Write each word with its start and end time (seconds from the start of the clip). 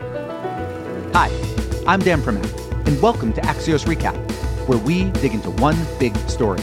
Hi, 0.00 1.28
I'm 1.86 2.00
Dan 2.00 2.22
Primack, 2.22 2.86
and 2.86 3.00
welcome 3.02 3.34
to 3.34 3.40
Axios 3.42 3.84
Recap, 3.84 4.16
where 4.66 4.78
we 4.78 5.10
dig 5.10 5.34
into 5.34 5.50
one 5.50 5.76
big 5.98 6.16
story. 6.28 6.60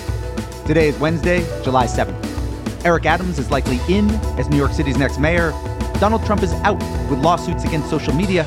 Today 0.66 0.88
is 0.88 0.98
Wednesday, 0.98 1.45
July 1.64 1.86
7th. 1.86 2.84
Eric 2.84 3.05
Adams 3.05 3.38
is 3.38 3.52
likely 3.52 3.80
in 3.88 4.09
as 4.40 4.50
New 4.50 4.58
York 4.58 4.72
City's 4.72 4.98
next 4.98 5.20
mayor. 5.20 5.52
Donald 6.00 6.26
Trump 6.26 6.42
is 6.42 6.52
out 6.64 6.80
with 7.12 7.20
lawsuits 7.20 7.64
against 7.64 7.92
social 7.92 8.14
media, 8.14 8.44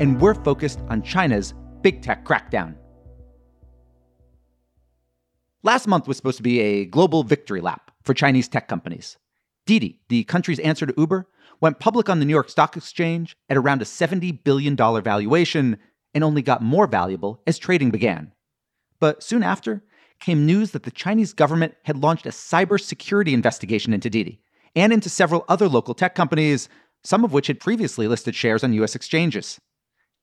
and 0.00 0.20
we're 0.20 0.34
focused 0.34 0.80
on 0.88 1.00
China's 1.00 1.54
big 1.82 2.02
tech 2.02 2.24
crackdown. 2.24 2.74
Last 5.62 5.86
month 5.86 6.08
was 6.08 6.16
supposed 6.16 6.38
to 6.38 6.42
be 6.42 6.58
a 6.58 6.86
global 6.86 7.22
victory 7.22 7.60
lap 7.60 7.92
for 8.02 8.14
Chinese 8.14 8.48
tech 8.48 8.66
companies. 8.66 9.16
Didi, 9.64 10.00
the 10.08 10.24
country's 10.24 10.58
answer 10.58 10.86
to 10.86 10.94
Uber, 10.98 11.28
went 11.60 11.78
public 11.78 12.08
on 12.08 12.18
the 12.18 12.24
New 12.24 12.32
York 12.32 12.48
Stock 12.48 12.76
Exchange 12.76 13.36
at 13.48 13.56
around 13.56 13.82
a 13.82 13.86
$70 13.86 14.42
billion 14.44 14.76
valuation 14.76 15.78
and 16.14 16.24
only 16.24 16.42
got 16.42 16.62
more 16.62 16.86
valuable 16.86 17.42
as 17.46 17.58
trading 17.58 17.90
began. 17.90 18.32
But 19.00 19.22
soon 19.22 19.42
after 19.42 19.82
came 20.20 20.46
news 20.46 20.70
that 20.70 20.84
the 20.84 20.90
Chinese 20.90 21.32
government 21.32 21.74
had 21.82 22.02
launched 22.02 22.26
a 22.26 22.30
cybersecurity 22.30 23.32
investigation 23.32 23.92
into 23.92 24.08
Didi 24.08 24.40
and 24.74 24.92
into 24.92 25.08
several 25.08 25.44
other 25.48 25.68
local 25.68 25.94
tech 25.94 26.14
companies, 26.14 26.68
some 27.02 27.24
of 27.24 27.32
which 27.32 27.48
had 27.48 27.60
previously 27.60 28.08
listed 28.08 28.34
shares 28.34 28.64
on 28.64 28.72
US 28.74 28.94
exchanges. 28.94 29.60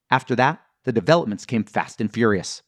After 0.09 0.35
that, 0.35 0.61
the 0.83 0.91
developments 0.91 1.45
came 1.45 1.63
fast 1.63 2.01
and 2.01 2.11
furious. 2.11 2.63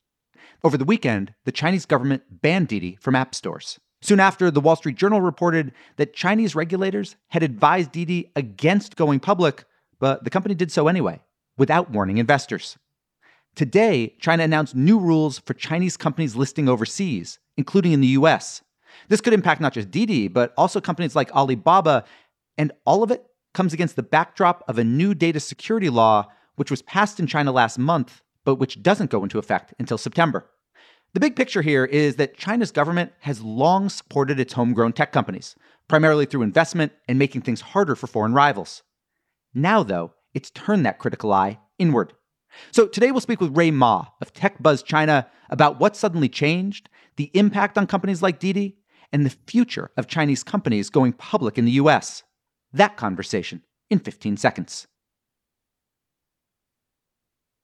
Over 0.64 0.78
the 0.78 0.86
weekend, 0.86 1.34
the 1.46 1.52
Chinese 1.52 1.86
government 1.86 2.24
banned 2.30 2.68
Didi 2.68 2.98
from 3.02 3.16
app 3.16 3.36
stores. 3.36 3.80
Soon 4.04 4.20
after, 4.20 4.52
the 4.52 4.60
Wall 4.60 4.76
Street 4.76 4.98
Journal 4.98 5.22
reported 5.22 5.72
that 5.96 6.14
Chinese 6.14 6.56
regulators 6.56 7.16
had 7.30 7.42
advised 7.42 7.94
Didi 7.94 8.34
against 8.36 8.98
going 8.98 9.22
public, 9.22 9.64
but 9.98 10.26
the 10.26 10.30
company 10.30 10.54
did 10.54 10.74
so 10.74 10.90
anyway, 10.90 11.22
without 11.58 11.90
warning 11.90 12.18
investors. 12.18 12.78
Today, 13.56 14.14
China 14.20 14.44
announced 14.44 14.76
new 14.76 15.00
rules 15.00 15.40
for 15.40 15.54
Chinese 15.54 15.96
companies 15.96 16.36
listing 16.36 16.68
overseas, 16.68 17.40
including 17.56 17.94
in 17.94 18.02
the 18.02 18.08
US. 18.08 18.62
This 19.08 19.22
could 19.22 19.32
impact 19.32 19.62
not 19.62 19.72
just 19.72 19.90
Didi, 19.90 20.28
but 20.28 20.54
also 20.58 20.82
companies 20.82 21.16
like 21.16 21.32
Alibaba, 21.32 22.04
and 22.58 22.74
all 22.86 23.04
of 23.04 23.12
it 23.12 23.26
comes 23.54 23.72
against 23.72 23.96
the 23.96 24.04
backdrop 24.04 24.66
of 24.68 24.78
a 24.78 24.84
new 24.84 25.14
data 25.14 25.40
security 25.40 25.90
law, 25.90 26.28
which 26.58 26.70
was 26.70 26.82
passed 26.82 27.22
in 27.22 27.28
China 27.28 27.54
last 27.54 27.80
month, 27.80 28.22
but 28.44 28.56
which 28.56 28.84
doesn't 28.84 29.12
go 29.12 29.24
into 29.24 29.40
effect 29.40 29.74
until 29.80 29.98
September. 29.98 30.46
The 31.14 31.20
big 31.20 31.36
picture 31.36 31.62
here 31.62 31.86
is 31.86 32.16
that 32.16 32.38
China's 32.38 32.72
government 32.72 33.12
has 33.20 33.40
long 33.44 33.88
supported 33.90 34.40
its 34.40 34.54
homegrown 34.54 34.94
tech 34.94 35.12
companies, 35.12 35.56
primarily 35.88 36.26
through 36.26 36.42
investment 36.42 36.92
and 37.08 37.20
making 37.20 37.42
things 37.42 37.62
harder 37.62 37.96
for 37.96 38.08
foreign 38.08 38.34
rivals. 38.34 38.82
Now, 39.54 39.84
though, 39.84 40.14
it's 40.34 40.50
turned 40.50 40.88
that 40.88 40.98
critical 40.98 41.32
eye 41.32 41.60
inward. 41.78 42.14
So 42.72 42.88
today 42.88 43.12
we'll 43.12 43.22
speak 43.22 43.42
with 43.42 43.56
Ray 43.56 43.70
Ma 43.70 44.06
of 44.22 44.34
Tech 44.34 44.62
Buzz 44.62 44.82
China 44.82 45.28
about 45.52 45.80
what 45.80 45.96
suddenly 45.96 46.30
changed, 46.30 46.90
the 47.16 47.30
impact 47.36 47.78
on 47.78 47.86
companies 47.86 48.24
like 48.24 48.40
Didi, 48.40 48.78
and 49.12 49.24
the 49.24 49.38
future 49.46 49.92
of 49.96 50.08
Chinese 50.08 50.44
companies 50.44 50.90
going 50.90 51.14
public 51.14 51.60
in 51.60 51.66
the 51.66 51.74
US. 51.74 52.24
That 52.72 52.98
conversation 52.98 53.62
in 53.92 54.00
15 54.00 54.38
seconds. 54.38 54.88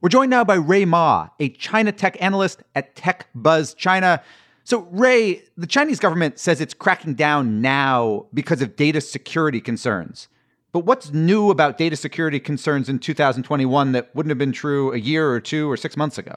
We're 0.01 0.07
joined 0.07 0.29
now 0.29 0.45
by 0.45 0.55
Ray 0.55 0.85
Ma, 0.85 1.27
a 1.41 1.49
China 1.49 1.91
tech 1.91 2.15
analyst 2.21 2.63
at 2.73 2.95
Tech 2.95 3.27
Buzz 3.35 3.73
China. 3.73 4.23
So, 4.63 4.87
Ray, 4.91 5.43
the 5.57 5.67
Chinese 5.67 5.99
government 5.99 6.39
says 6.39 6.61
it's 6.61 6.73
cracking 6.73 7.15
down 7.15 7.61
now 7.61 8.27
because 8.33 8.61
of 8.61 8.77
data 8.77 9.01
security 9.01 9.59
concerns. 9.59 10.29
But 10.71 10.85
what's 10.85 11.11
new 11.11 11.49
about 11.49 11.77
data 11.77 11.97
security 11.97 12.39
concerns 12.39 12.87
in 12.87 12.99
2021 12.99 13.91
that 13.91 14.15
wouldn't 14.15 14.31
have 14.31 14.37
been 14.37 14.53
true 14.53 14.93
a 14.93 14.97
year 14.97 15.31
or 15.31 15.41
two 15.41 15.69
or 15.69 15.75
six 15.75 15.97
months 15.97 16.17
ago? 16.17 16.35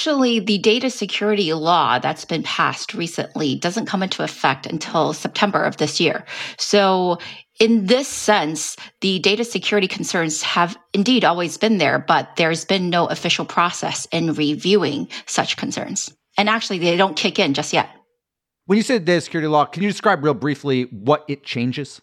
Actually, 0.00 0.40
the 0.40 0.56
data 0.56 0.88
security 0.88 1.52
law 1.52 1.98
that's 1.98 2.24
been 2.24 2.42
passed 2.42 2.94
recently 2.94 3.56
doesn't 3.56 3.84
come 3.84 4.02
into 4.02 4.22
effect 4.22 4.64
until 4.64 5.12
September 5.12 5.62
of 5.62 5.76
this 5.76 6.00
year. 6.00 6.24
So 6.56 7.18
in 7.60 7.84
this 7.84 8.08
sense, 8.08 8.78
the 9.02 9.18
data 9.18 9.44
security 9.44 9.86
concerns 9.86 10.40
have 10.40 10.78
indeed 10.94 11.22
always 11.22 11.58
been 11.58 11.76
there, 11.76 11.98
but 11.98 12.36
there's 12.36 12.64
been 12.64 12.88
no 12.88 13.08
official 13.08 13.44
process 13.44 14.08
in 14.10 14.32
reviewing 14.32 15.06
such 15.26 15.58
concerns. 15.58 16.10
And 16.38 16.48
actually, 16.48 16.78
they 16.78 16.96
don't 16.96 17.14
kick 17.14 17.38
in 17.38 17.52
just 17.52 17.74
yet. 17.74 17.90
When 18.64 18.78
you 18.78 18.82
said 18.82 19.04
data 19.04 19.20
security 19.20 19.48
law, 19.48 19.66
can 19.66 19.82
you 19.82 19.90
describe 19.90 20.24
real 20.24 20.32
briefly 20.32 20.84
what 20.84 21.26
it 21.28 21.44
changes? 21.44 22.00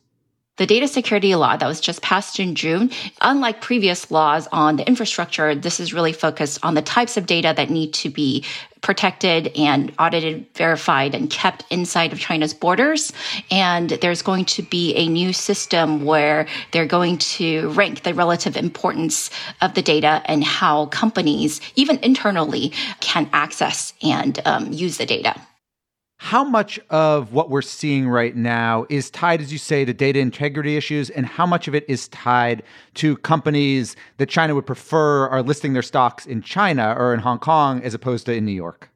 The 0.58 0.66
data 0.66 0.88
security 0.88 1.36
law 1.36 1.56
that 1.56 1.68
was 1.68 1.80
just 1.80 2.02
passed 2.02 2.40
in 2.40 2.56
June, 2.56 2.90
unlike 3.22 3.62
previous 3.62 4.10
laws 4.10 4.48
on 4.52 4.78
the 4.78 4.88
infrastructure, 4.88 5.54
this 5.54 5.80
is 5.80 5.94
really 5.94 6.14
focused 6.14 6.60
on 6.64 6.74
the 6.74 6.82
types 6.82 7.16
of 7.16 7.28
data 7.28 7.54
that 7.56 7.70
need 7.70 7.94
to 7.94 8.10
be 8.10 8.44
protected 8.82 9.52
and 9.56 9.94
audited, 10.00 10.48
verified, 10.56 11.14
and 11.14 11.30
kept 11.30 11.64
inside 11.70 12.12
of 12.12 12.20
China's 12.20 12.56
borders. 12.56 13.14
And 13.52 13.90
there's 13.90 14.24
going 14.24 14.46
to 14.46 14.64
be 14.64 14.96
a 14.96 15.08
new 15.08 15.32
system 15.32 16.06
where 16.06 16.48
they're 16.72 16.88
going 16.88 17.20
to 17.20 17.70
rank 17.70 18.02
the 18.02 18.16
relative 18.16 18.58
importance 18.58 19.30
of 19.62 19.76
the 19.76 19.84
data 19.84 20.24
and 20.26 20.44
how 20.44 20.88
companies, 20.88 21.62
even 21.76 22.00
internally, 22.00 22.74
can 23.00 23.30
access 23.32 23.94
and 24.02 24.40
um, 24.46 24.74
use 24.74 24.98
the 24.98 25.06
data. 25.06 25.40
How 26.20 26.44
much 26.44 26.80
of 26.90 27.32
what 27.32 27.52
we're 27.52 27.62
seeing 27.62 28.10
right 28.10 28.36
now 28.36 28.88
is 28.90 29.12
tied, 29.12 29.40
as 29.40 29.52
you 29.52 29.60
say, 29.60 29.86
to 29.86 29.94
data 29.94 30.20
integrity 30.20 30.76
issues, 30.76 31.12
and 31.12 31.28
how 31.28 31.46
much 31.46 31.68
of 31.68 31.76
it 31.76 31.86
is 31.88 32.08
tied 32.08 32.64
to 32.96 33.18
companies 33.18 33.96
that 34.18 34.28
China 34.28 34.56
would 34.56 34.66
prefer 34.66 35.28
are 35.28 35.44
listing 35.44 35.74
their 35.74 35.84
stocks 35.84 36.26
in 36.26 36.42
China 36.42 36.96
or 36.98 37.14
in 37.14 37.20
Hong 37.20 37.38
Kong 37.38 37.82
as 37.84 37.94
opposed 37.94 38.26
to 38.26 38.34
in 38.34 38.46
New 38.46 38.52
York? 38.52 38.90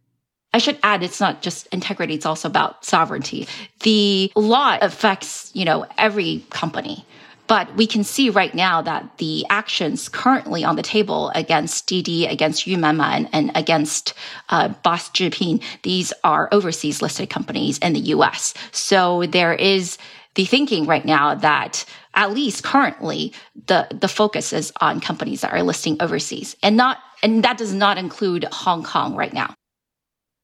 I 0.54 0.58
should 0.58 0.80
add 0.84 1.04
it's 1.04 1.22
not 1.22 1.42
just 1.42 1.68
integrity, 1.68 2.16
it's 2.16 2.26
also 2.26 2.50
about 2.50 2.84
sovereignty. 2.84 3.48
The 3.82 4.32
law 4.36 4.78
affects, 4.82 5.52
you 5.54 5.64
know, 5.64 5.86
every 5.98 6.44
company. 6.50 7.06
But 7.48 7.76
we 7.76 7.86
can 7.86 8.04
see 8.04 8.30
right 8.30 8.54
now 8.56 8.82
that 8.82 9.18
the 9.18 9.46
actions 9.50 10.08
currently 10.08 10.64
on 10.64 10.76
the 10.76 10.82
table 10.82 11.32
against 11.36 11.88
Didi, 11.88 12.26
against 12.26 12.66
Yunmanman, 12.66 13.30
and, 13.34 13.52
against 13.56 14.14
uh, 14.50 14.70
Boss 14.70 15.10
Zhipin, 15.10 15.62
these 15.84 16.14
are 16.24 16.50
overseas 16.52 17.02
listed 17.02 17.30
companies 17.30 17.78
in 17.80 17.94
the 17.94 18.00
US. 18.00 18.54
So 18.72 19.26
there 19.26 19.54
is 19.54 19.98
the 20.36 20.46
thinking 20.46 20.86
right 20.86 21.04
now 21.04 21.36
that 21.36 21.86
at 22.14 22.32
least 22.32 22.64
currently 22.64 23.34
the 23.68 23.88
the 23.92 24.08
focus 24.08 24.54
is 24.54 24.72
on 24.82 25.00
companies 25.00 25.42
that 25.42 25.52
are 25.54 25.64
listing 25.64 25.98
overseas 26.02 26.56
and 26.64 26.78
not 26.78 27.00
and 27.24 27.44
that 27.44 27.58
does 27.58 27.74
not 27.74 27.98
include 27.98 28.46
Hong 28.52 28.84
Kong 28.84 29.16
right 29.16 29.34
now. 29.34 29.54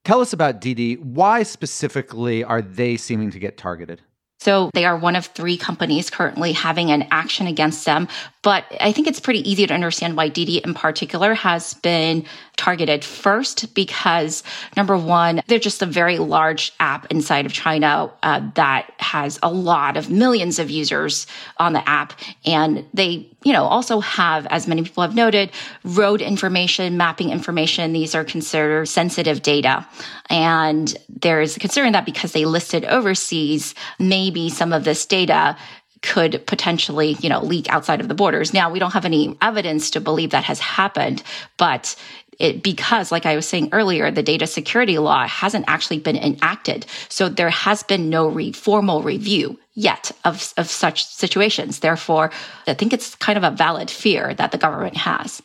Tell 0.03 0.21
us 0.21 0.31
about 0.31 0.61
Didi. 0.61 0.95
Why 0.95 1.43
specifically 1.43 2.43
are 2.43 2.61
they 2.61 2.95
seeming 2.97 3.31
to 3.31 3.39
get 3.39 3.57
targeted? 3.57 4.01
So 4.39 4.69
they 4.73 4.85
are 4.85 4.97
one 4.97 5.15
of 5.15 5.25
three 5.25 5.57
companies 5.57 6.09
currently 6.09 6.53
having 6.53 6.91
an 6.91 7.07
action 7.09 7.47
against 7.47 7.85
them. 7.85 8.07
But 8.43 8.65
I 8.79 8.91
think 8.91 9.07
it's 9.07 9.19
pretty 9.19 9.49
easy 9.49 9.65
to 9.65 9.73
understand 9.73 10.15
why 10.15 10.29
Didi 10.29 10.59
in 10.59 10.73
particular 10.73 11.33
has 11.33 11.73
been 11.73 12.23
targeted 12.55 13.03
first 13.03 13.73
because 13.73 14.43
number 14.75 14.95
one, 14.95 15.41
they're 15.47 15.59
just 15.59 15.81
a 15.81 15.85
very 15.85 16.17
large 16.17 16.71
app 16.79 17.05
inside 17.11 17.45
of 17.45 17.53
China 17.53 18.11
uh, 18.23 18.41
that 18.55 18.91
has 18.99 19.39
a 19.41 19.51
lot 19.51 19.97
of 19.97 20.09
millions 20.09 20.59
of 20.59 20.69
users 20.69 21.27
on 21.57 21.73
the 21.73 21.87
app. 21.89 22.13
And 22.45 22.85
they, 22.93 23.29
you 23.43 23.53
know, 23.53 23.65
also 23.65 23.99
have, 23.99 24.45
as 24.47 24.67
many 24.67 24.83
people 24.83 25.03
have 25.03 25.15
noted, 25.15 25.51
road 25.83 26.21
information, 26.21 26.97
mapping 26.97 27.29
information. 27.29 27.93
These 27.93 28.15
are 28.15 28.23
considered 28.23 28.87
sensitive 28.87 29.41
data. 29.41 29.87
And 30.29 30.95
there's 31.07 31.55
a 31.55 31.59
concern 31.59 31.91
that 31.93 32.05
because 32.05 32.31
they 32.31 32.45
listed 32.45 32.83
overseas, 32.85 33.75
maybe 33.99 34.49
some 34.49 34.73
of 34.73 34.83
this 34.83 35.05
data 35.05 35.55
could 36.01 36.45
potentially, 36.45 37.17
you 37.21 37.29
know, 37.29 37.41
leak 37.41 37.69
outside 37.69 38.01
of 38.01 38.07
the 38.07 38.15
borders. 38.15 38.53
Now, 38.53 38.71
we 38.71 38.79
don't 38.79 38.93
have 38.93 39.05
any 39.05 39.35
evidence 39.41 39.91
to 39.91 40.01
believe 40.01 40.31
that 40.31 40.43
has 40.43 40.59
happened, 40.59 41.23
but 41.57 41.95
it, 42.39 42.61
because, 42.63 43.11
like 43.11 43.25
I 43.25 43.35
was 43.35 43.47
saying 43.47 43.69
earlier, 43.71 44.11
the 44.11 44.23
data 44.23 44.47
security 44.47 44.97
law 44.99 45.27
hasn't 45.27 45.65
actually 45.67 45.99
been 45.99 46.17
enacted. 46.17 46.85
So 47.09 47.29
there 47.29 47.49
has 47.49 47.83
been 47.83 48.09
no 48.09 48.27
re- 48.27 48.51
formal 48.51 49.01
review 49.01 49.59
yet 49.73 50.11
of, 50.23 50.53
of 50.57 50.69
such 50.69 51.05
situations. 51.05 51.79
Therefore, 51.79 52.31
I 52.67 52.73
think 52.73 52.93
it's 52.93 53.15
kind 53.15 53.37
of 53.37 53.43
a 53.43 53.51
valid 53.51 53.89
fear 53.89 54.33
that 54.35 54.51
the 54.51 54.57
government 54.57 54.97
has. 54.97 55.41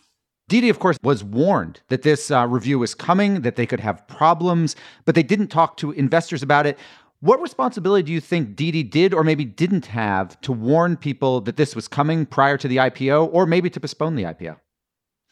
Didi, 0.49 0.69
of 0.69 0.81
course, 0.81 0.99
was 1.03 1.25
warned 1.25 1.81
that 1.89 2.03
this 2.03 2.31
uh, 2.31 2.47
review 2.47 2.79
was 2.79 2.95
coming, 2.95 3.41
that 3.41 3.57
they 3.57 3.65
could 3.65 3.81
have 3.81 4.07
problems, 4.07 4.77
but 5.07 5.15
they 5.15 5.23
didn't 5.23 5.49
talk 5.49 5.79
to 5.79 5.93
investors 5.93 6.43
about 6.43 6.67
it. 6.67 6.79
What 7.21 7.41
responsibility 7.41 8.03
do 8.03 8.13
you 8.13 8.21
think 8.21 8.57
Didi 8.57 8.83
did 8.83 9.15
or 9.15 9.23
maybe 9.23 9.45
didn't 9.45 9.87
have 9.87 10.39
to 10.43 10.53
warn 10.53 10.97
people 10.97 11.41
that 11.43 11.57
this 11.57 11.77
was 11.77 11.89
coming 11.89 12.27
prior 12.27 12.59
to 12.59 12.69
the 12.69 12.79
IPO 12.79 13.31
or 13.33 13.47
maybe 13.47 13.71
to 13.71 13.81
postpone 13.81 14.17
the 14.17 14.25
IPO? 14.25 14.57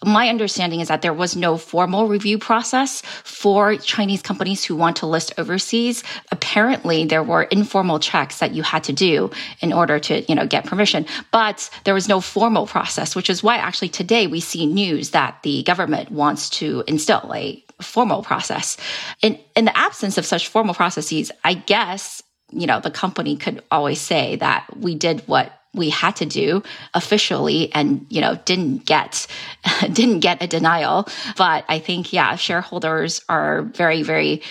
My 0.05 0.29
understanding 0.29 0.81
is 0.81 0.89
that 0.89 1.03
there 1.03 1.13
was 1.13 1.37
no 1.37 1.59
formal 1.59 2.09
review 2.09 2.39
process 2.39 3.03
for 3.23 3.77
Chinese 3.77 4.23
companies 4.23 4.65
who 4.65 4.75
want 4.75 4.97
to 4.97 5.07
list 5.07 5.35
overseas. 5.37 6.03
Apparently, 6.33 7.05
there 7.05 7.23
were 7.23 7.43
informal 7.45 7.99
checks 7.99 8.39
that 8.39 8.53
you 8.53 8.63
had 8.63 8.85
to 8.85 8.93
do 8.93 9.31
in 9.61 9.73
order 9.73 9.99
to, 9.99 10.23
you 10.23 10.35
know, 10.35 10.47
get 10.47 10.65
permission, 10.65 11.05
but 11.33 11.69
there 11.85 11.95
was 11.95 12.09
no 12.09 12.21
formal 12.21 12.67
process, 12.67 13.15
which 13.15 13.29
is 13.29 13.43
why 13.43 13.57
actually 13.57 13.91
today 13.91 14.27
we 14.27 14.41
see 14.41 14.67
news 14.67 15.11
that 15.11 15.39
the 15.43 15.63
government 15.65 16.11
wants 16.11 16.49
to 16.49 16.83
instill 16.87 17.31
a 17.35 17.63
formal 17.83 18.23
process. 18.23 18.79
In 19.21 19.39
in 19.55 19.67
the 19.67 19.77
absence 19.77 20.17
of 20.17 20.25
such 20.25 20.49
formal 20.49 20.75
processes, 20.75 21.31
I 21.45 21.55
guess, 21.55 22.23
you 22.51 22.67
know, 22.67 22.81
the 22.81 22.91
company 22.91 23.37
could 23.37 23.63
always 23.71 24.01
say 24.01 24.37
that 24.37 24.67
we 24.77 24.95
did 24.95 25.21
what 25.27 25.53
we 25.75 25.91
had 25.91 26.17
to 26.17 26.27
do 26.27 26.63
officially 26.95 27.73
and 27.75 28.05
you 28.09 28.21
know 28.21 28.37
didn't 28.45 28.85
get 28.87 29.27
didn't 29.93 30.21
get 30.21 30.43
a 30.43 30.47
denial 30.47 31.07
but 31.37 31.65
i 31.69 31.79
think 31.79 32.13
yeah 32.13 32.35
shareholders 32.37 33.23
are 33.29 33.63
very 33.63 34.03
very 34.03 34.43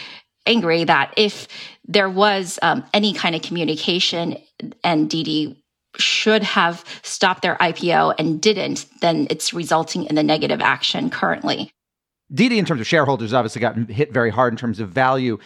angry 0.46 0.84
that 0.84 1.14
if 1.16 1.48
there 1.88 2.10
was 2.10 2.60
um, 2.62 2.84
any 2.94 3.14
kind 3.14 3.36
of 3.36 3.42
communication 3.42 4.38
and 4.84 5.10
Didi 5.10 5.62
should 5.98 6.44
have 6.44 6.84
stopped 7.02 7.42
their 7.42 7.56
IPO 7.56 8.16
and 8.18 8.42
didn't, 8.42 8.86
then 9.02 9.28
it's 9.30 9.54
resulting 9.54 10.06
in 10.06 10.16
the 10.16 10.24
negative 10.24 10.62
action 10.62 11.10
currently. 11.10 11.72
Didi 12.32 12.60
in 12.60 12.66
terms 12.66 12.80
of 12.80 12.88
shareholders, 12.88 13.34
obviously 13.34 13.60
got 13.60 13.76
hit 13.90 14.14
very 14.14 14.30
hard 14.30 14.54
in 14.54 14.58
terms 14.58 14.80
of 14.80 14.90
value. 14.90 15.40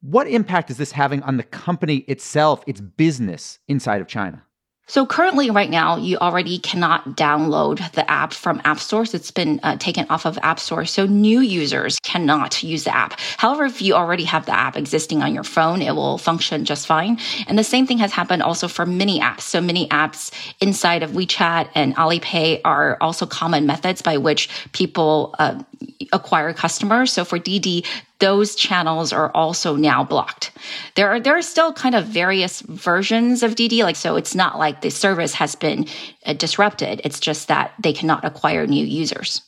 What 0.00 0.28
impact 0.28 0.70
is 0.70 0.76
this 0.76 0.92
having 0.92 1.22
on 1.24 1.36
the 1.36 1.42
company 1.42 1.98
itself, 2.08 2.62
its 2.66 2.80
business 2.80 3.58
inside 3.66 4.00
of 4.00 4.06
China? 4.06 4.44
So 4.90 5.06
currently, 5.06 5.50
right 5.50 5.70
now, 5.70 5.98
you 5.98 6.16
already 6.16 6.58
cannot 6.58 7.10
download 7.10 7.92
the 7.92 8.10
app 8.10 8.32
from 8.32 8.60
App 8.64 8.80
Stores. 8.80 9.14
It's 9.14 9.30
been 9.30 9.60
uh, 9.62 9.76
taken 9.76 10.04
off 10.10 10.26
of 10.26 10.36
App 10.42 10.58
Store. 10.58 10.84
So 10.84 11.06
new 11.06 11.38
users 11.38 12.00
cannot 12.02 12.60
use 12.64 12.82
the 12.82 12.92
app. 12.92 13.16
However, 13.36 13.66
if 13.66 13.80
you 13.80 13.94
already 13.94 14.24
have 14.24 14.46
the 14.46 14.52
app 14.52 14.76
existing 14.76 15.22
on 15.22 15.32
your 15.32 15.44
phone, 15.44 15.80
it 15.80 15.94
will 15.94 16.18
function 16.18 16.64
just 16.64 16.88
fine. 16.88 17.20
And 17.46 17.56
the 17.56 17.62
same 17.62 17.86
thing 17.86 17.98
has 17.98 18.10
happened 18.10 18.42
also 18.42 18.66
for 18.66 18.84
mini 18.84 19.20
apps. 19.20 19.42
So 19.42 19.60
mini 19.60 19.86
apps 19.90 20.32
inside 20.60 21.04
of 21.04 21.12
WeChat 21.12 21.68
and 21.76 21.94
Alipay 21.94 22.60
are 22.64 22.98
also 23.00 23.26
common 23.26 23.66
methods 23.66 24.02
by 24.02 24.16
which 24.16 24.48
people 24.72 25.36
uh, 25.38 25.62
acquire 26.12 26.52
customers. 26.52 27.12
So 27.12 27.24
for 27.24 27.38
Didi, 27.38 27.84
those 28.18 28.54
channels 28.54 29.12
are 29.12 29.30
also 29.34 29.76
now 29.76 30.04
blocked. 30.04 30.52
There 30.94 31.08
are 31.08 31.20
there 31.20 31.36
are 31.36 31.42
still 31.42 31.72
kind 31.72 31.94
of 31.94 32.06
various 32.06 32.60
versions 32.60 33.42
of 33.42 33.54
Didi 33.54 33.82
like 33.82 33.96
so 33.96 34.16
it's 34.16 34.34
not 34.34 34.58
like 34.58 34.80
the 34.80 34.90
service 34.90 35.34
has 35.34 35.54
been 35.54 35.86
uh, 36.26 36.34
disrupted. 36.34 37.00
It's 37.04 37.20
just 37.20 37.48
that 37.48 37.72
they 37.82 37.92
cannot 37.92 38.24
acquire 38.24 38.66
new 38.66 38.84
users. 38.84 39.42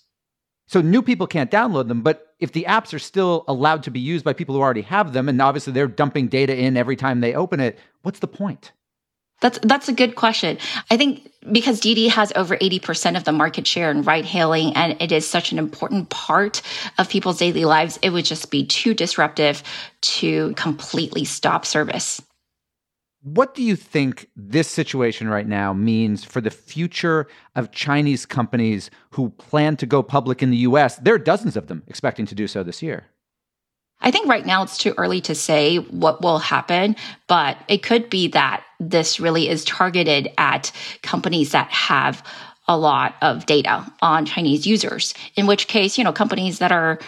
So 0.67 0.81
new 0.81 1.03
people 1.03 1.27
can't 1.27 1.51
download 1.51 1.89
them, 1.89 2.01
but 2.01 2.35
if 2.41 2.53
the 2.53 2.65
apps 2.67 2.95
are 2.95 2.99
still 2.99 3.45
allowed 3.47 3.83
to 3.83 3.91
be 3.91 4.01
used 4.01 4.25
by 4.25 4.33
people 4.33 4.55
who 4.55 4.63
already 4.63 4.83
have 4.83 5.13
them, 5.13 5.29
and 5.29 5.41
obviously 5.43 5.73
they're 5.75 5.87
dumping 5.87 6.29
data 6.29 6.57
in 6.57 6.79
every 6.79 6.97
time 6.97 7.21
they 7.21 7.35
open 7.35 7.61
it, 7.61 7.79
what's 8.03 8.21
the 8.21 8.27
point? 8.27 8.73
That's 9.43 9.59
that's 9.63 9.89
a 9.89 9.93
good 9.93 10.15
question. 10.15 10.57
I 10.91 10.97
think 10.97 11.29
because 11.53 11.81
Didi 11.81 12.07
has 12.07 12.33
over 12.37 12.57
80% 12.57 13.17
of 13.17 13.25
the 13.25 13.33
market 13.33 13.67
share 13.67 13.91
in 13.91 14.03
ride 14.03 14.25
hailing 14.25 14.73
and 14.77 14.97
it 15.03 15.11
is 15.11 15.29
such 15.29 15.51
an 15.51 15.59
important 15.59 16.09
part 16.09 16.63
of 16.99 17.09
people's 17.09 17.39
daily 17.39 17.65
lives, 17.65 17.99
it 18.03 18.11
would 18.11 18.25
just 18.25 18.53
be 18.53 18.65
too 18.65 18.95
disruptive 18.95 19.65
to 20.03 20.55
completely 20.55 21.25
stop 21.25 21.67
service. 21.67 22.23
What 23.25 23.55
do 23.55 23.63
you 23.63 23.75
think 23.77 24.29
this 24.37 24.69
situation 24.69 25.29
right 25.29 25.47
now 25.47 25.73
means 25.73 26.25
for 26.25 26.41
the 26.41 26.51
future 26.51 27.27
of 27.57 27.73
Chinese 27.73 28.25
companies 28.25 28.91
who 29.11 29.31
plan 29.31 29.77
to 29.79 29.87
go 29.87 30.03
public 30.03 30.43
in 30.43 30.51
the 30.51 30.57
US? 30.59 30.97
There 30.97 31.15
are 31.15 31.19
dozens 31.19 31.57
of 31.57 31.67
them 31.67 31.83
expecting 31.89 32.27
to 32.27 32.35
do 32.35 32.47
so 32.47 32.63
this 32.63 32.83
year. 32.83 33.07
I 34.03 34.11
think 34.11 34.29
right 34.29 34.45
now 34.45 34.63
it's 34.63 34.77
too 34.77 34.95
early 34.99 35.21
to 35.23 35.35
say 35.35 35.77
what 35.79 36.23
will 36.23 36.39
happen, 36.39 36.97
but 37.29 37.57
it 37.69 37.83
could 37.83 38.11
be 38.11 38.29
that 38.29 38.65
this 38.81 39.21
really 39.21 39.49
is 39.49 39.65
targeted 39.65 40.31
at 40.39 40.73
companies 41.03 41.53
that 41.53 41.71
have 41.71 42.23
a 42.69 42.77
lot 42.77 43.15
of 43.23 43.47
data 43.47 43.91
on 44.03 44.27
Chinese 44.27 44.67
users, 44.67 45.15
in 45.37 45.47
which 45.47 45.69
case, 45.69 45.99
you 45.99 46.05
know, 46.05 46.13
companies 46.13 46.59
that 46.59 46.73
are 46.73 46.99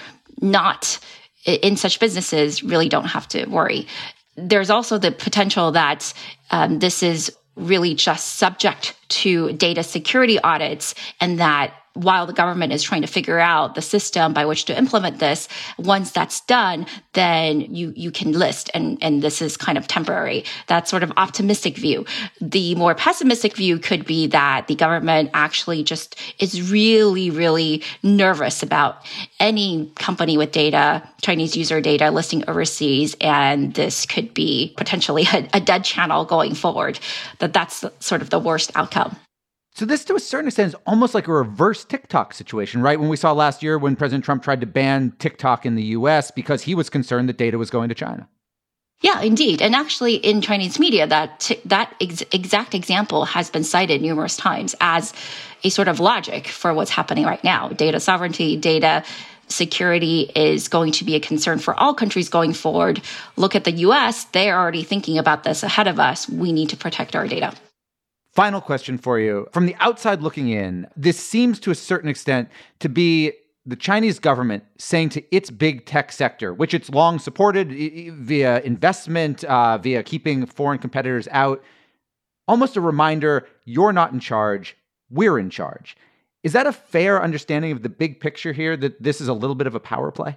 not 0.41 0.99
in 1.45 1.77
such 1.77 2.01
businesses 2.01 2.63
really 2.63 2.89
don't 2.89 3.07
have 3.07 3.29
to 3.29 3.47
worry. 3.47 3.87
There's 4.37 4.71
also 4.71 4.99
the 4.99 5.13
potential 5.13 5.73
that 5.73 6.13
um, 6.51 6.79
this 6.79 7.03
is 7.03 7.31
really 7.57 7.95
just 7.95 8.37
subject 8.37 8.97
to 9.09 9.53
data 9.53 9.83
security 9.83 10.41
audits 10.41 10.95
and 11.21 11.39
that 11.39 11.73
while 11.95 12.27
the 12.27 12.33
government 12.33 12.73
is 12.73 12.83
trying 12.83 13.03
to 13.03 13.07
figure 13.07 13.39
out 13.39 13.75
the 13.75 13.83
system 13.83 14.33
by 14.33 14.45
which 14.45 14.65
to 14.67 14.77
implement 14.77 15.19
this, 15.19 15.49
once 15.79 16.11
that's 16.11 16.41
done, 16.43 16.87
then 17.13 17.61
you, 17.61 17.93
you 17.97 18.11
can 18.11 18.33
list 18.33 18.71
and, 18.75 18.99
and 19.01 19.23
this 19.23 19.41
is 19.41 19.57
kind 19.57 19.79
of 19.79 19.87
temporary. 19.87 20.45
That 20.67 20.89
sort 20.89 21.03
of 21.03 21.13
optimistic 21.17 21.77
view. 21.77 22.05
The 22.41 22.75
more 22.75 22.95
pessimistic 22.95 23.57
view 23.57 23.79
could 23.79 24.05
be 24.05 24.27
that 24.29 24.67
the 24.67 24.75
government 24.75 25.31
actually 25.35 25.85
just 25.85 26.17
is 26.41 26.71
really, 26.71 27.31
really 27.31 27.83
nervous 28.03 28.63
about 28.63 28.99
any 29.39 29.91
company 29.97 30.37
with 30.37 30.51
data, 30.51 31.09
Chinese 31.23 31.57
user 31.57 31.81
data 31.81 32.11
listing 32.11 32.45
overseas. 32.49 33.17
And 33.21 33.75
this 33.75 34.05
could 34.05 34.35
be 34.35 34.75
potentially 34.77 35.27
a, 35.33 35.49
a 35.55 35.61
dead 35.61 35.85
channel 35.85 36.25
going 36.25 36.55
forward. 36.55 36.99
That 37.39 37.53
that's 37.53 37.85
sort 38.01 38.21
of 38.21 38.31
the 38.31 38.39
worst 38.39 38.73
outcome. 38.75 39.17
So 39.75 39.85
this, 39.85 40.05
to 40.05 40.15
a 40.15 40.21
certain 40.21 40.47
extent, 40.47 40.69
is 40.69 40.77
almost 40.87 41.15
like 41.15 41.27
a 41.27 41.33
reverse 41.33 41.85
TikTok 41.85 42.33
situation, 42.33 42.81
right? 42.81 42.99
When 42.99 43.09
we 43.09 43.17
saw 43.17 43.33
last 43.33 43.61
year 43.61 43.77
when 43.77 43.97
President 43.97 44.25
Trump 44.25 44.45
tried 44.45 44.61
to 44.61 44.67
ban 44.67 45.13
TikTok 45.19 45.67
in 45.67 45.75
the 45.75 45.83
U.S. 45.99 46.31
because 46.31 46.63
he 46.63 46.77
was 46.77 46.89
concerned 46.89 47.29
that 47.29 47.39
data 47.39 47.59
was 47.59 47.71
going 47.71 47.89
to 47.89 47.95
China. 47.95 48.29
Yeah, 49.01 49.21
indeed. 49.21 49.61
And 49.61 49.75
actually, 49.75 50.15
in 50.15 50.41
Chinese 50.41 50.79
media, 50.79 51.09
that 51.09 51.51
that 51.65 51.93
ex- 52.01 52.23
exact 52.31 52.75
example 52.75 53.25
has 53.25 53.51
been 53.51 53.65
cited 53.65 54.01
numerous 54.01 54.37
times 54.37 54.77
as 54.81 55.13
a 55.65 55.71
sort 55.71 55.89
of 55.89 55.99
logic 55.99 56.47
for 56.47 56.73
what's 56.73 56.91
happening 56.91 57.25
right 57.25 57.43
now. 57.43 57.69
Data 57.71 57.99
sovereignty, 57.99 58.57
data 58.57 59.03
security 59.49 60.31
is 60.37 60.69
going 60.69 60.93
to 60.93 61.05
be 61.05 61.17
a 61.17 61.21
concern 61.21 61.59
for 61.59 61.75
all 61.75 61.95
countries 61.95 62.29
going 62.29 62.53
forward. 62.53 63.03
Look 63.37 63.57
at 63.57 63.65
the 63.65 63.73
US, 63.73 64.25
they're 64.27 64.59
already 64.59 64.85
thinking 64.85 65.19
about 65.19 65.43
this 65.43 65.65
ahead 65.65 65.89
of 65.89 65.99
us. 65.99 66.29
We 66.29 66.53
need 66.53 66.69
to 66.71 66.77
protect 66.77 67.17
our 67.17 67.27
data. 67.27 67.53
Final 68.35 68.61
question 68.61 68.99
for 68.99 69.21
you. 69.21 69.47
From 69.53 69.67
the 69.67 69.77
outside 69.79 70.21
looking 70.21 70.49
in, 70.49 70.89
this 70.97 71.19
seems 71.19 71.61
to 71.61 71.71
a 71.71 71.75
certain 71.75 72.09
extent 72.09 72.49
to 72.81 72.89
be 72.89 73.33
the 73.65 73.77
Chinese 73.77 74.19
government 74.19 74.65
saying 74.77 75.11
to 75.11 75.23
its 75.35 75.51
big 75.51 75.87
tech 75.87 76.11
sector, 76.11 76.53
which 76.53 76.75
it's 76.75 76.91
long 76.91 77.19
supported 77.19 77.71
via 78.19 78.61
investment, 78.63 79.45
uh, 79.45 79.79
via 79.79 80.03
keeping 80.03 80.47
foreign 80.47 80.79
competitors 80.79 81.29
out, 81.31 81.63
almost 82.49 82.77
a 82.77 82.81
reminder 82.81 83.47
you're 83.65 83.93
not 83.93 84.13
in 84.13 84.19
charge, 84.21 84.77
we're 85.11 85.39
in 85.39 85.49
charge. 85.49 85.97
Is 86.43 86.53
that 86.53 86.67
a 86.67 86.73
fair 86.73 87.23
understanding 87.23 87.73
of 87.73 87.83
the 87.83 87.89
big 87.89 88.21
picture 88.21 88.53
here 88.53 88.77
that 88.77 89.03
this 89.03 89.21
is 89.21 89.29
a 89.29 89.33
little 89.33 89.55
bit 89.55 89.67
of 89.67 89.75
a 89.75 89.81
power 89.81 90.11
play? 90.11 90.37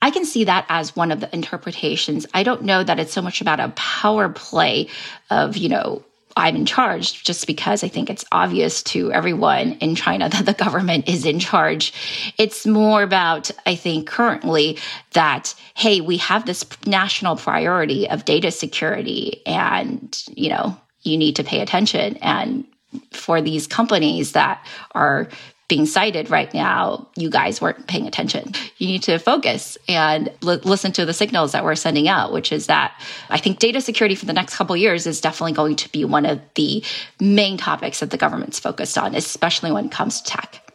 I 0.00 0.10
can 0.10 0.24
see 0.24 0.44
that 0.44 0.64
as 0.68 0.94
one 0.94 1.10
of 1.10 1.18
the 1.20 1.34
interpretations. 1.34 2.26
I 2.32 2.44
don't 2.44 2.62
know 2.62 2.84
that 2.84 3.00
it's 3.00 3.12
so 3.12 3.20
much 3.20 3.40
about 3.40 3.58
a 3.58 3.70
power 3.70 4.28
play 4.28 4.88
of, 5.28 5.56
you 5.56 5.68
know, 5.68 6.04
I'm 6.38 6.54
in 6.54 6.66
charge 6.66 7.24
just 7.24 7.46
because 7.46 7.82
I 7.82 7.88
think 7.88 8.08
it's 8.08 8.24
obvious 8.30 8.82
to 8.84 9.12
everyone 9.12 9.72
in 9.72 9.96
China 9.96 10.28
that 10.30 10.46
the 10.46 10.54
government 10.54 11.08
is 11.08 11.26
in 11.26 11.40
charge. 11.40 11.92
It's 12.38 12.64
more 12.64 13.02
about, 13.02 13.50
I 13.66 13.74
think, 13.74 14.08
currently 14.08 14.78
that, 15.12 15.54
hey, 15.74 16.00
we 16.00 16.16
have 16.18 16.46
this 16.46 16.64
national 16.86 17.36
priority 17.36 18.08
of 18.08 18.24
data 18.24 18.50
security 18.52 19.42
and, 19.46 20.22
you 20.34 20.48
know, 20.48 20.78
you 21.02 21.18
need 21.18 21.36
to 21.36 21.44
pay 21.44 21.60
attention. 21.60 22.16
And 22.18 22.64
for 23.10 23.42
these 23.42 23.66
companies 23.66 24.32
that 24.32 24.64
are 24.92 25.28
being 25.68 25.84
cited 25.84 26.30
right 26.30 26.52
now, 26.54 27.06
you 27.14 27.28
guys 27.28 27.60
weren't 27.60 27.86
paying 27.86 28.06
attention. 28.06 28.52
You 28.78 28.86
need 28.86 29.02
to 29.02 29.18
focus 29.18 29.76
and 29.86 30.28
l- 30.42 30.60
listen 30.64 30.92
to 30.92 31.04
the 31.04 31.12
signals 31.12 31.52
that 31.52 31.62
we're 31.62 31.74
sending 31.74 32.08
out, 32.08 32.32
which 32.32 32.52
is 32.52 32.66
that 32.66 32.98
I 33.28 33.38
think 33.38 33.58
data 33.58 33.82
security 33.82 34.14
for 34.14 34.24
the 34.24 34.32
next 34.32 34.56
couple 34.56 34.74
years 34.76 35.06
is 35.06 35.20
definitely 35.20 35.52
going 35.52 35.76
to 35.76 35.92
be 35.92 36.06
one 36.06 36.24
of 36.24 36.40
the 36.54 36.82
main 37.20 37.58
topics 37.58 38.00
that 38.00 38.10
the 38.10 38.16
government's 38.16 38.58
focused 38.58 38.96
on, 38.96 39.14
especially 39.14 39.70
when 39.70 39.86
it 39.86 39.92
comes 39.92 40.22
to 40.22 40.30
tech. 40.30 40.72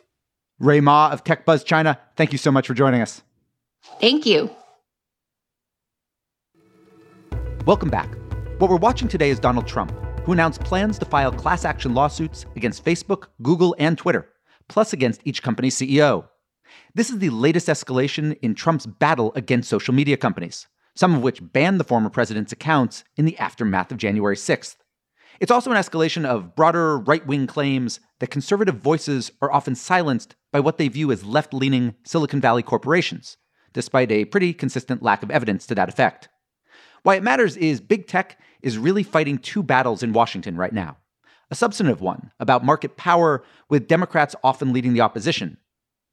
Ray 0.59 0.79
Ma 0.79 1.09
of 1.11 1.23
Tech 1.23 1.43
Buzz 1.43 1.63
China, 1.63 1.99
thank 2.15 2.31
you 2.31 2.37
so 2.37 2.51
much 2.51 2.67
for 2.67 2.75
joining 2.75 3.01
us. 3.01 3.23
Thank 3.99 4.27
you. 4.27 4.49
Welcome 7.65 7.89
back. 7.89 8.13
What 8.59 8.69
we're 8.69 8.77
watching 8.77 9.07
today 9.07 9.31
is 9.31 9.39
Donald 9.39 9.67
Trump, 9.67 9.91
who 10.23 10.33
announced 10.33 10.61
plans 10.61 10.99
to 10.99 11.05
file 11.05 11.31
class 11.31 11.65
action 11.65 11.95
lawsuits 11.95 12.45
against 12.55 12.85
Facebook, 12.85 13.27
Google, 13.41 13.75
and 13.79 13.97
Twitter, 13.97 14.29
plus 14.73 14.91
against 14.91 15.21
each 15.23 15.43
company's 15.43 15.75
CEO. 15.75 16.27
This 16.95 17.11
is 17.11 17.19
the 17.19 17.29
latest 17.29 17.67
escalation 17.67 18.35
in 18.41 18.55
Trump's 18.55 18.87
battle 18.87 19.31
against 19.35 19.69
social 19.69 19.93
media 19.93 20.17
companies, 20.17 20.65
some 20.95 21.13
of 21.13 21.21
which 21.21 21.53
banned 21.53 21.79
the 21.79 21.83
former 21.83 22.09
president's 22.09 22.51
accounts 22.51 23.03
in 23.15 23.25
the 23.25 23.37
aftermath 23.37 23.91
of 23.91 23.99
January 23.99 24.35
6th. 24.35 24.77
It's 25.39 25.51
also 25.51 25.69
an 25.69 25.77
escalation 25.77 26.25
of 26.25 26.55
broader 26.55 26.97
right 26.97 27.23
wing 27.27 27.45
claims 27.45 27.99
that 28.17 28.31
conservative 28.31 28.77
voices 28.77 29.31
are 29.43 29.53
often 29.53 29.75
silenced 29.75 30.35
by 30.51 30.59
what 30.59 30.79
they 30.79 30.87
view 30.87 31.11
as 31.11 31.23
left 31.23 31.53
leaning 31.53 31.93
Silicon 32.03 32.41
Valley 32.41 32.63
corporations, 32.63 33.37
despite 33.73 34.11
a 34.11 34.25
pretty 34.25 34.55
consistent 34.55 35.03
lack 35.03 35.21
of 35.21 35.29
evidence 35.29 35.67
to 35.67 35.75
that 35.75 35.89
effect. 35.89 36.29
Why 37.03 37.13
it 37.13 37.23
matters 37.23 37.57
is 37.57 37.79
big 37.79 38.07
tech 38.07 38.39
is 38.63 38.79
really 38.79 39.03
fighting 39.03 39.37
two 39.37 39.61
battles 39.61 40.01
in 40.01 40.13
Washington 40.13 40.57
right 40.57 40.73
now 40.73 40.97
a 41.53 41.55
substantive 41.55 42.01
one 42.01 42.31
about 42.39 42.65
market 42.65 42.97
power, 42.97 43.43
with 43.69 43.87
Democrats 43.87 44.35
often 44.43 44.73
leading 44.73 44.93
the 44.93 45.01
opposition, 45.01 45.55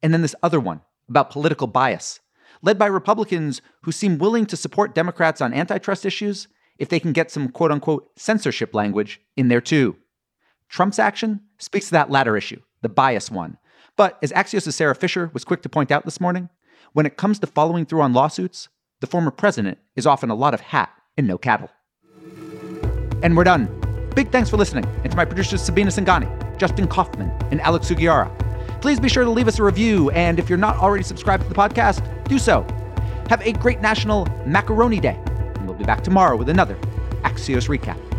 and 0.03 0.13
then 0.13 0.21
this 0.21 0.35
other 0.43 0.59
one 0.59 0.81
about 1.09 1.31
political 1.31 1.65
bias, 1.65 2.19
led 2.61 2.77
by 2.77 2.85
Republicans 2.85 3.59
who 3.81 3.91
seem 3.91 4.19
willing 4.19 4.45
to 4.45 4.55
support 4.55 4.93
Democrats 4.93 5.41
on 5.41 5.51
antitrust 5.51 6.05
issues 6.05 6.47
if 6.77 6.89
they 6.89 6.99
can 6.99 7.11
get 7.11 7.31
some 7.31 7.49
quote 7.49 7.71
unquote 7.71 8.07
censorship 8.15 8.75
language 8.75 9.19
in 9.35 9.47
there 9.47 9.59
too. 9.59 9.95
Trump's 10.69 10.99
action 10.99 11.41
speaks 11.57 11.87
to 11.87 11.93
that 11.93 12.11
latter 12.11 12.37
issue, 12.37 12.61
the 12.83 12.87
bias 12.87 13.31
one. 13.31 13.57
But 13.97 14.19
as 14.21 14.31
Axios' 14.33 14.71
Sara 14.71 14.93
Fischer 14.93 15.31
was 15.33 15.43
quick 15.43 15.63
to 15.63 15.69
point 15.69 15.89
out 15.89 16.05
this 16.05 16.21
morning, 16.21 16.49
when 16.93 17.07
it 17.07 17.17
comes 17.17 17.39
to 17.39 17.47
following 17.47 17.87
through 17.87 18.01
on 18.01 18.13
lawsuits, 18.13 18.69
the 18.99 19.07
former 19.07 19.31
president 19.31 19.79
is 19.95 20.05
often 20.05 20.29
a 20.29 20.35
lot 20.35 20.53
of 20.53 20.61
hat 20.61 20.91
and 21.17 21.27
no 21.27 21.39
cattle. 21.39 21.71
And 23.23 23.35
we're 23.35 23.43
done. 23.43 23.80
Big 24.15 24.29
thanks 24.31 24.49
for 24.49 24.57
listening, 24.57 24.85
and 25.03 25.11
to 25.11 25.15
my 25.15 25.23
producers 25.23 25.61
Sabina 25.61 25.89
Singani, 25.89 26.57
Justin 26.57 26.87
Kaufmann, 26.87 27.31
and 27.51 27.61
Alex 27.61 27.89
Sugiura. 27.89 28.29
Please 28.81 28.99
be 28.99 29.07
sure 29.07 29.23
to 29.23 29.29
leave 29.29 29.47
us 29.47 29.57
a 29.59 29.63
review, 29.63 30.09
and 30.11 30.37
if 30.37 30.49
you're 30.49 30.57
not 30.57 30.75
already 30.77 31.03
subscribed 31.03 31.43
to 31.43 31.49
the 31.49 31.55
podcast, 31.55 32.03
do 32.25 32.37
so. 32.37 32.65
Have 33.29 33.41
a 33.45 33.53
great 33.53 33.79
National 33.79 34.25
Macaroni 34.45 34.99
Day, 34.99 35.17
and 35.55 35.65
we'll 35.65 35.77
be 35.77 35.85
back 35.85 36.03
tomorrow 36.03 36.35
with 36.35 36.49
another 36.49 36.75
Axios 37.23 37.69
Recap. 37.69 38.10